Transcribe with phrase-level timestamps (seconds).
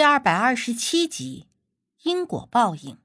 [0.00, 1.46] 第二百二十七集，
[2.04, 2.96] 因果报应。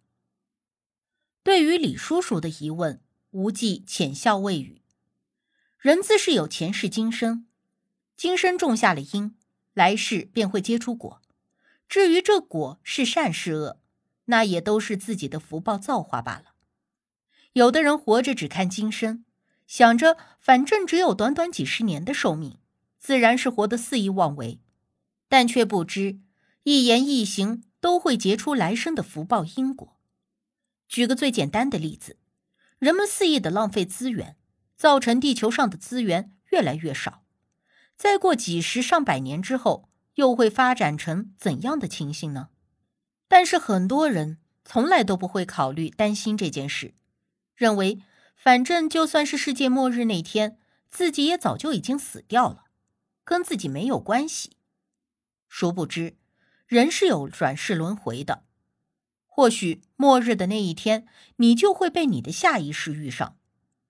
[1.43, 4.81] 对于李叔叔的疑问，无忌浅笑未语。
[5.77, 7.47] 人自是有前世今生，
[8.15, 9.35] 今生种下了因，
[9.73, 11.21] 来世便会结出果。
[11.89, 13.81] 至于这果是善是恶，
[14.27, 16.53] 那也都是自己的福报造化罢了。
[17.51, 19.25] 有的人活着只看今生，
[19.67, 22.57] 想着反正只有短短几十年的寿命，
[22.97, 24.61] 自然是活得肆意妄为，
[25.27, 26.21] 但却不知。
[26.65, 29.99] 一言一行都会结出来生的福报因果。
[30.87, 32.17] 举个最简单的例子，
[32.79, 34.35] 人们肆意的浪费资源，
[34.75, 37.23] 造成地球上的资源越来越少。
[37.95, 42.49] 再过几十上百年之后，又会发展成怎样的情形呢？
[43.27, 46.95] 但是很多人从来都不会考虑担心这件事，
[47.53, 48.01] 认为
[48.35, 50.57] 反正就算是世界末日那天，
[50.89, 52.63] 自己也早就已经死掉了，
[53.23, 54.57] 跟自己没有关系。
[55.47, 56.17] 殊不知。
[56.67, 58.43] 人是有转世轮回的，
[59.27, 63.37] 或许末日的那一天，你就会被你的下一世遇上。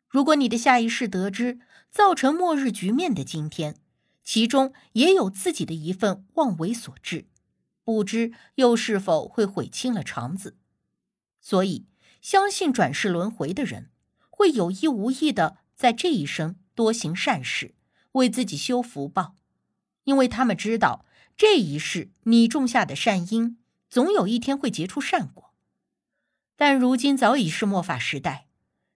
[0.10, 3.78] 如果你的下一世得知造成末日局面的今天，
[4.24, 7.28] 其中也有自己的一份妄为所致，
[7.86, 10.58] 不知又是否会悔青了肠子。
[11.40, 11.86] 所以，
[12.20, 13.90] 相信转世轮回的人，
[14.30, 17.74] 会有意无意的在这一生多行善事，
[18.14, 19.36] 为自己修福报，
[20.04, 21.06] 因为他们知道。
[21.38, 23.58] 这一世你种下的善因，
[23.90, 25.52] 总有一天会结出善果。
[26.56, 28.48] 但如今早已是末法时代，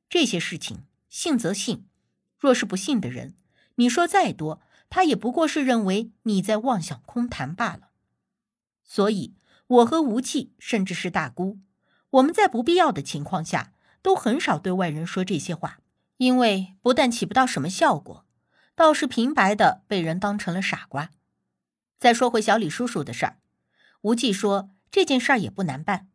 [0.10, 1.86] 这些事情信则信，
[2.38, 3.36] 若是不信的人，
[3.76, 7.90] 你说再多，他也不过是认为你在妄想空谈罢了。
[8.86, 9.36] 所以，
[9.68, 11.60] 我和无忌，甚至是大姑，
[12.12, 15.80] 我们在不必要的情况下，都很少对外人说这些话，
[16.16, 18.26] 因为不但起不到什么效果，
[18.76, 21.12] 倒是平白的被人当成了傻瓜。
[22.00, 23.40] 再说回小李叔叔的事儿，
[24.02, 26.08] 无忌说这件事儿也不难办，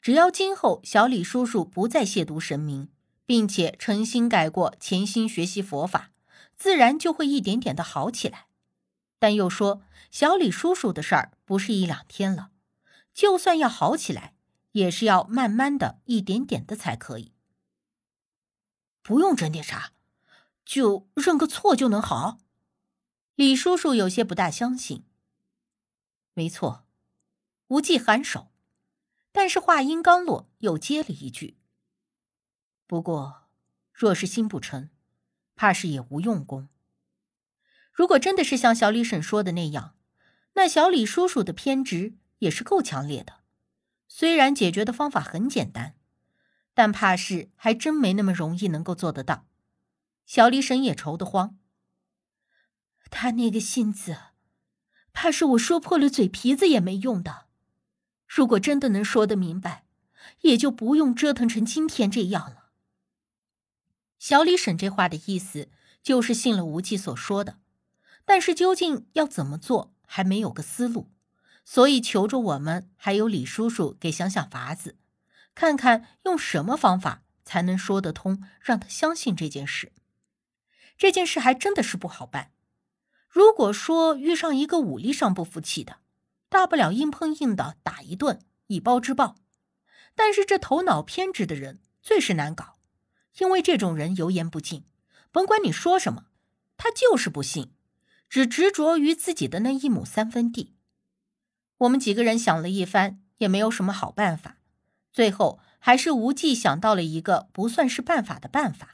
[0.00, 2.88] 只要今后小李叔叔不再亵渎神明，
[3.26, 6.12] 并且诚心改过，潜心学习佛法，
[6.56, 8.46] 自然就会一点点的好起来。
[9.18, 12.50] 但又说小李叔叔的事儿不是一两天了，
[13.12, 14.34] 就算要好起来，
[14.72, 17.32] 也是要慢慢的一点点的才可以。
[19.02, 19.90] 不用整点啥，
[20.64, 22.38] 就认个错就能好？
[23.34, 25.02] 李叔叔有些不大相信。
[26.36, 26.84] 没错，
[27.68, 28.48] 无忌颔首，
[29.30, 31.56] 但是话音刚落，又接了一句
[32.88, 33.44] ：“不过，
[33.92, 34.90] 若是心不诚，
[35.54, 36.68] 怕是也无用功。
[37.92, 39.96] 如果真的是像小李婶说的那样，
[40.54, 43.42] 那小李叔叔的偏执也是够强烈的。
[44.08, 45.94] 虽然解决的方法很简单，
[46.74, 49.46] 但怕是还真没那么容易能够做得到。
[50.26, 51.56] 小李婶也愁得慌，
[53.08, 54.16] 他那个性子。”
[55.24, 57.46] 怕是我说破了嘴皮子也没用的。
[58.28, 59.86] 如果真的能说得明白，
[60.42, 62.68] 也就不用折腾成今天这样了。
[64.18, 65.70] 小李婶这话的意思
[66.02, 67.58] 就是信了无忌所说的，
[68.26, 71.10] 但是究竟要怎么做还没有个思路，
[71.64, 74.98] 所以求着我们还有李叔叔给想想法子，
[75.54, 79.90] 看看用什么方法才能说得通，让他相信这件事。
[80.98, 82.50] 这件事还真的是不好办。
[83.34, 85.96] 如果说遇上一个武力上不服气的，
[86.48, 89.34] 大不了硬碰硬的打一顿以暴制暴。
[90.14, 92.78] 但是这头脑偏执的人最是难搞，
[93.38, 94.84] 因为这种人油盐不进，
[95.32, 96.26] 甭管你说什么，
[96.76, 97.72] 他就是不信，
[98.28, 100.76] 只执着于自己的那一亩三分地。
[101.78, 104.58] 我们几个人想了一番，也没有什么好办法，
[105.12, 108.92] 最后还是无忌想到了一个不算是办法的办法。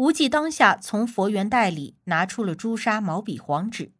[0.00, 3.92] 无忌当下从佛缘袋里拿出了朱砂、毛笔、黄纸，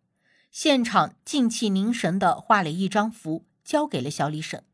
[0.50, 4.64] 现场静气凝神的画了一张符，交给了小李婶。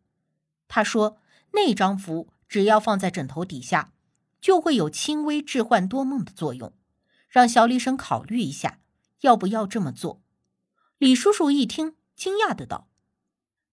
[0.68, 1.18] 他说
[1.52, 3.92] ：“那张符只要放在枕头底下，
[4.40, 6.72] 就会有轻微致幻多梦的作用，
[7.28, 8.78] 让小李婶考虑一下
[9.22, 10.22] 要不要这么做。”
[10.98, 12.86] 李叔叔一听，惊讶的道：“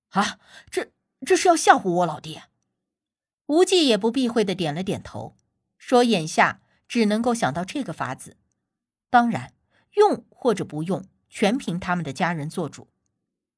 [0.09, 0.39] 啊，
[0.71, 0.91] 这
[1.23, 2.45] 这是要吓唬我老爹？”
[3.45, 5.35] 无忌也不避讳的点了点头，
[5.77, 8.37] 说：“眼下。”只能够想到这个法子，
[9.09, 9.53] 当然
[9.93, 12.89] 用或者不用，全凭他们的家人做主，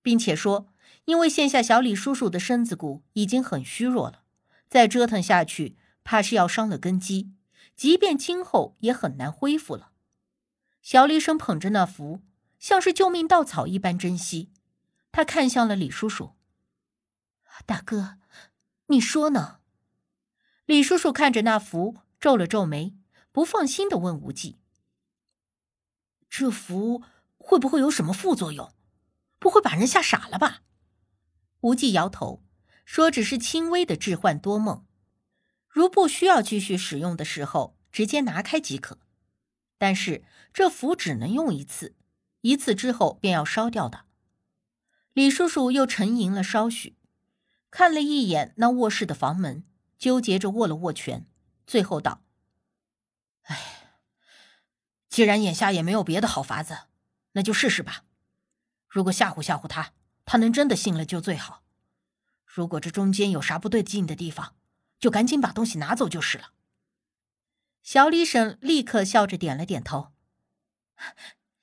[0.02, 0.68] 并且说，
[1.06, 4.24] 因为现下小李叔叔的身子骨已经很虚弱了，
[4.70, 7.34] 再折腾下去，怕是要伤了根基，
[7.76, 9.92] 即便今后也很难恢复了。
[10.82, 12.22] 小李婶捧着那符，
[12.60, 14.52] 像是救命稻草一般珍惜，
[15.12, 16.34] 他看向了李叔叔
[17.66, 18.18] ：“大哥，
[18.88, 19.60] 你说呢？”
[20.66, 22.96] 李叔叔看着那符，皱了皱眉。
[23.36, 24.56] 不放心的问无忌
[26.32, 27.04] ：“这符
[27.38, 28.72] 会不会有什么副作用？
[29.40, 30.62] 不会把人吓傻了吧？”
[31.60, 32.42] 无忌摇头
[32.86, 34.86] 说：“只是轻微的置换多梦，
[35.68, 39.00] 如不需要继续使用的时候，直接拿开即可。
[39.78, 40.24] 但是
[40.54, 41.94] 这符只能用一次，
[42.40, 44.06] 一次之后便要烧掉的。”
[45.12, 46.96] 李叔叔又沉吟了稍许，
[47.70, 49.66] 看了一眼那卧室的房门，
[49.98, 51.28] 纠结着握了握拳，
[51.68, 52.22] 最后道
[53.46, 53.98] ：“哎，
[55.10, 56.82] 既然眼下也没有别的好法子，
[57.32, 58.04] 那就试试吧。
[58.88, 59.94] 如果吓唬吓唬他。”
[60.28, 61.62] 他能真的信了就最好，
[62.48, 64.56] 如果这中间有啥不对劲的地方，
[64.98, 66.54] 就赶紧把东西拿走就是了。
[67.84, 70.14] 小李婶立刻笑着点了点头：“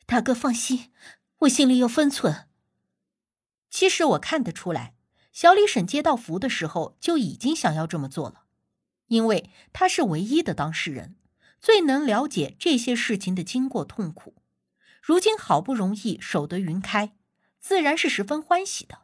[0.06, 0.92] 大哥放心，
[1.38, 2.48] 我心里有分寸。”
[3.68, 4.94] 其实我看得出来，
[5.32, 8.44] 小李婶接到符的时候就已经想要这么做了，
[9.08, 11.16] 因为她是唯一的当事人，
[11.62, 14.42] 最能了解这些事情的经过痛苦。
[15.00, 17.16] 如今好不容易守得云开。
[17.60, 19.02] 自然是十分欢喜的，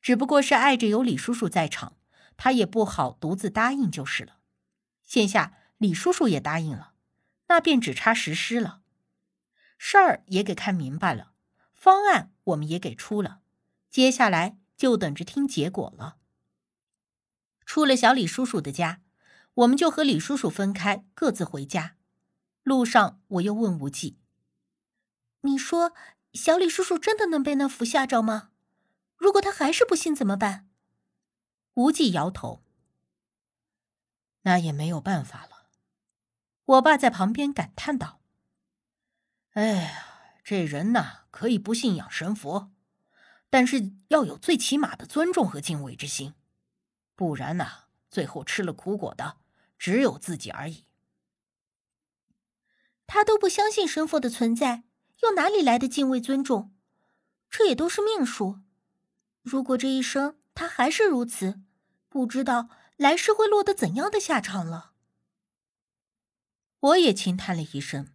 [0.00, 1.96] 只不过是碍着有李叔叔在场，
[2.36, 4.38] 他也不好独自答应就是了。
[5.02, 6.94] 现下李叔叔也答应了，
[7.48, 8.82] 那便只差实施了。
[9.76, 11.32] 事儿也给看明白了，
[11.72, 13.40] 方案我们也给出了，
[13.90, 16.18] 接下来就等着听结果了。
[17.66, 19.00] 出了小李叔叔的家，
[19.54, 21.96] 我们就和李叔叔分开，各自回家。
[22.62, 24.18] 路上我又问无忌
[25.42, 25.92] ：“你说？”
[26.34, 28.50] 小李叔叔真的能被那符吓着吗？
[29.16, 30.68] 如果他还是不信怎么办？
[31.74, 32.64] 无忌摇头。
[34.42, 35.68] 那也没有办法了。
[36.64, 38.20] 我爸在旁边感叹道
[39.54, 40.06] ：“哎呀，
[40.42, 42.72] 这人呐，可以不信仰神佛，
[43.48, 46.34] 但是要有最起码的尊重和敬畏之心，
[47.14, 49.36] 不然呐，最后吃了苦果的
[49.78, 50.84] 只有自己而已。”
[53.06, 54.84] 他都不相信神佛的存在。
[55.22, 56.74] 又哪里来的敬畏尊重？
[57.48, 58.58] 这也都是命数。
[59.42, 61.62] 如果这一生他还是如此，
[62.08, 64.92] 不知道来世会落得怎样的下场了。
[66.80, 68.08] 我也轻叹了一声。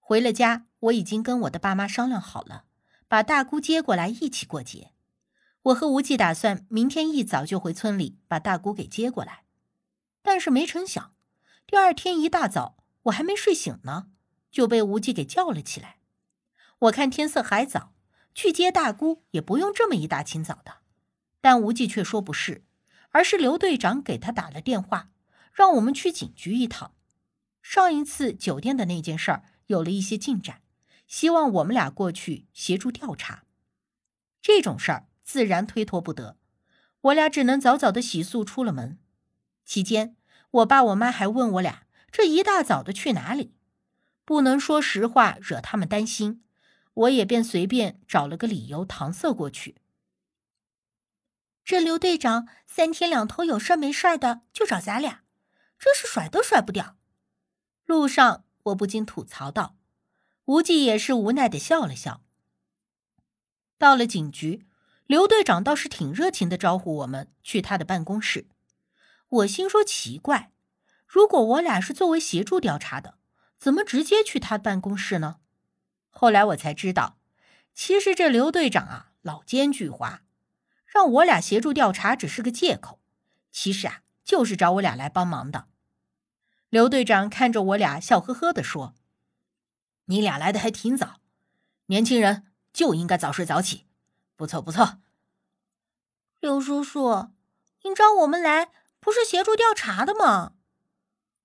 [0.00, 2.64] 回了家，我已经跟我的爸妈商量好了，
[3.06, 4.92] 把大姑接过来一起过节。
[5.64, 9.44] 我和无忌打算明天一早就回村里把大姑给接过来，
[10.26, 11.14] 但是没成想，
[11.68, 14.08] 第二天一大早我还没睡醒呢，
[14.50, 15.98] 就被无忌给叫了起来。
[16.80, 17.94] 我看天色还早，
[18.34, 20.78] 去接大姑也不用这么一大清早的。
[21.40, 22.64] 但无忌却说不是，
[23.10, 25.10] 而是刘队长给他打了电话，
[25.52, 26.96] 让我们去警局一趟。
[27.62, 30.60] 上一次酒店的那件事儿有了一些进展，
[31.06, 33.44] 希望我们俩过去协助调查。
[34.42, 36.36] 这种事儿自然推脱不得，
[37.02, 38.98] 我俩只能早早的洗漱出了门。
[39.66, 40.16] 期间，
[40.50, 43.52] 我爸我妈还问我俩这一大早的去哪里，
[44.24, 46.44] 不能说实话，惹他们担心。
[46.94, 49.76] 我也便随便找了个理由搪塞过去。
[51.62, 55.24] 这刘队长三天两头有事没事的就找咱俩，
[55.78, 56.96] 真是甩都甩不掉。
[57.84, 59.76] 路上我不禁吐槽道
[60.46, 62.22] ：“无忌也是无奈的笑了笑。”
[63.76, 64.66] 到了警局，
[65.06, 68.46] 刘队长倒是挺热情的招呼我们去他的办公室。
[69.28, 70.52] 我心说奇怪，
[71.06, 73.18] 如果我俩是作为协助调查的，
[73.58, 75.40] 怎么直接去他办公室呢？
[76.10, 77.18] 后来我才知道，
[77.74, 80.20] 其实这刘队长啊，老奸巨猾，
[80.86, 83.00] 让我俩协助调查只是个借口，
[83.50, 85.66] 其实啊，就是找我俩来帮忙的。
[86.68, 88.94] 刘队长看着我俩，笑呵呵的说
[90.06, 91.20] ：“你俩来的还挺早，
[91.86, 93.86] 年轻人就应该早睡早起，
[94.36, 94.98] 不错不错。”
[96.40, 97.30] 刘叔叔，
[97.82, 98.70] 您找我们来
[99.06, 100.54] 不是协助调查的吗？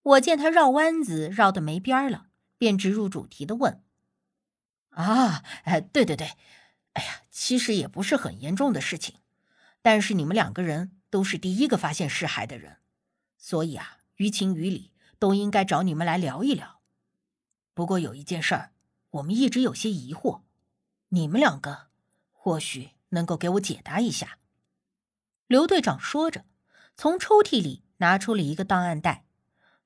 [0.01, 2.25] 我见他绕弯子绕的没边儿了，
[2.57, 3.83] 便直入主题的问。
[4.89, 6.31] 啊，哎，对对对，
[6.93, 9.19] 哎呀，其实也不是很严重的事情，
[9.83, 12.77] 但是你们两个人都是第一个发现尸骸的人，
[13.37, 16.81] 所以啊，于情于理都应该找你们来聊一聊。
[17.75, 18.71] 不过有一件事儿，
[19.11, 20.41] 我们一直有些疑惑，
[21.09, 21.89] 你们两个
[22.31, 24.39] 或许能够给我解答一下。
[25.45, 26.45] 刘队长说着，
[27.01, 29.25] 从抽屉里拿出了一个档案袋，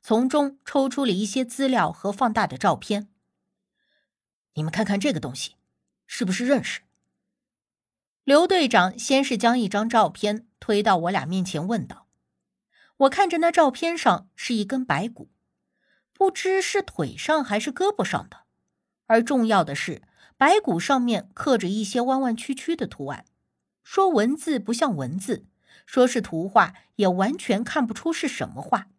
[0.01, 3.07] 从中抽出了一些资料和放大的照片。
[4.55, 5.55] 你们看看这个东西，
[6.05, 6.81] 是不是认识？
[8.25, 12.09] 刘队长先是将一张照片推到我俩面前，问道
[13.07, 15.29] ：“我看着那照片上是一根白骨，
[16.11, 18.39] 不知是腿上还是胳膊上的。
[19.05, 20.01] 而重要的是，
[20.35, 23.23] 白骨上面刻着一些弯弯曲曲的图案，
[23.85, 25.45] 说文字不像文字，
[25.85, 28.89] 说是图画也完全看不出是什么画。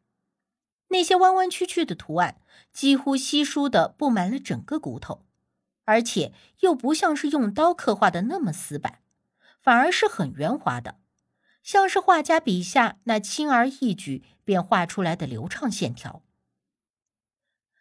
[0.89, 2.41] 那些弯弯曲曲的图案
[2.73, 5.25] 几乎稀疏的布满了整个骨头。”
[5.89, 9.03] 而且又不像是用刀刻画的那么死板，
[9.61, 10.99] 反而是很圆滑的，
[11.63, 16.25] 像是画家笔下那轻而易举便画出来的流畅线条。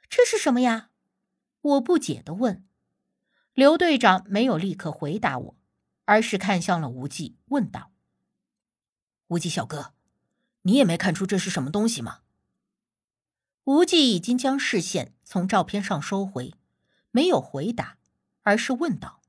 [0.08, 0.92] 这是什么呀？
[1.62, 2.68] 我不解的问。
[3.56, 5.58] 刘队长没有立刻回答我，
[6.06, 7.90] 而是看向了无忌，问道
[9.28, 9.94] ：“无忌小哥，
[10.64, 12.22] 你也没看出这是什么东西吗？”
[13.66, 16.54] 无忌已经将视线从照片上收回，
[17.12, 17.98] 没有回答，
[18.44, 19.22] 而是问道：“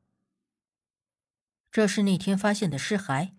[1.72, 3.32] 这是那天发现的尸骸？”